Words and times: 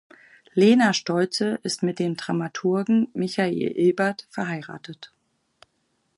Lena 0.55 0.93
Stolze 0.93 1.59
ist 1.61 1.83
mit 1.83 1.99
dem 1.99 2.15
Dramaturgen 2.17 3.09
Michael 3.13 3.77
Eberth 3.77 4.25
verheiratet. 4.31 5.13